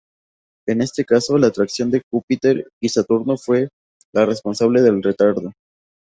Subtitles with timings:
[0.65, 3.69] En este caso, la atracción de Júpiter y Saturno fue
[4.15, 5.51] la responsable del retardo.